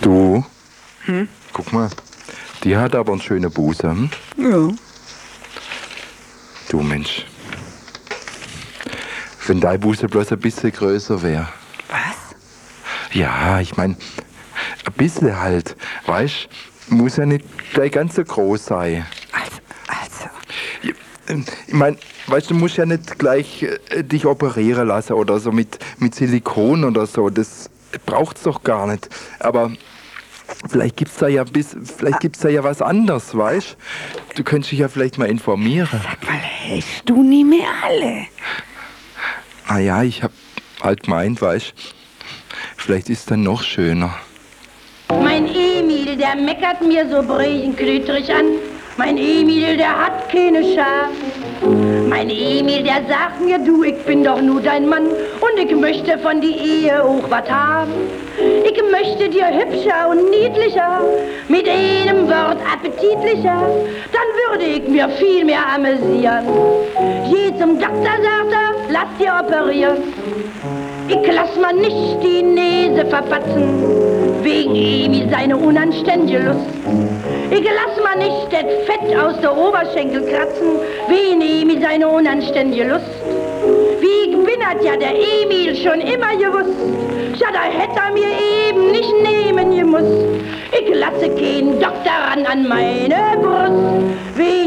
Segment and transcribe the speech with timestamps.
[0.00, 0.44] Du?
[1.52, 1.90] Guck mal,
[2.62, 4.10] die hat aber einen schönen Busen.
[4.36, 4.50] Hm?
[4.50, 4.68] Ja.
[6.70, 7.26] Du Mensch.
[9.46, 11.48] Wenn dein Busen bloß ein bisschen größer wäre.
[11.88, 12.34] Was?
[13.12, 13.96] Ja, ich mein,
[14.86, 15.76] ein bisschen halt.
[16.06, 16.48] Weißt
[16.88, 19.06] muss ja nicht gleich ganz so groß sein.
[19.32, 19.56] Also,
[19.88, 20.30] also.
[21.28, 25.52] Ähm, Ich mein, weißt du, musst ja nicht gleich äh, dich operieren lassen oder so
[25.52, 27.30] mit, mit Silikon oder so.
[27.30, 29.08] Das braucht's doch gar nicht.
[29.40, 29.72] Aber
[30.68, 33.76] vielleicht gibt's da ja bis, vielleicht gibt's da ja was anderes, weißt?
[34.34, 35.88] Du könntest dich ja vielleicht mal informieren.
[35.90, 38.26] Sag mal, hast du nie mehr alle?
[39.66, 40.32] Ah ja, ich hab
[40.82, 41.72] halt gemeint, weißt?
[42.76, 44.14] Vielleicht ist dann noch schöner.
[45.08, 48.46] Mein Emil, der meckert mir so brechenknütrig an.
[48.96, 51.10] Mein Emil, der hat keine Scham.
[52.08, 56.18] Mein Emil, der sagt mir, du, ich bin doch nur dein Mann und ich möchte
[56.18, 57.92] von die Ehe auch was haben.
[58.64, 61.00] Ich möchte dir hübscher und niedlicher,
[61.48, 63.68] mit einem Wort appetitlicher,
[64.12, 66.44] dann würde ich mir viel mehr amüsieren.
[67.30, 69.96] Geh zum Doktor, sagt er, lass dir operieren.
[71.08, 73.93] Ich lass mal nicht die Nase verpatzen,
[74.74, 76.66] wegen Emi seine unanständige Lust.
[77.50, 83.04] Ich lass mal nicht das Fett aus der Oberschenkel kratzen, wegen Emi seine unanständige Lust.
[84.00, 84.14] Wie
[84.54, 86.76] bin, hat ja der Emil schon immer gewusst.
[87.38, 88.28] Ja, da hätte er mir
[88.68, 90.26] eben nicht nehmen gemusst.
[90.72, 94.63] Ich lasse keinen Doktor ran an meine Brust, wegen